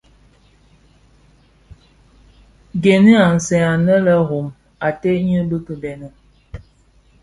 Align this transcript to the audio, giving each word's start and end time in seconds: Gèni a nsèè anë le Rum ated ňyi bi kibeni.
Gèni 2.81 3.11
a 3.25 3.25
nsèè 3.37 3.59
anë 3.73 3.95
le 4.05 4.13
Rum 4.27 4.47
ated 4.87 5.17
ňyi 5.25 5.39
bi 5.49 5.57
kibeni. 5.65 6.07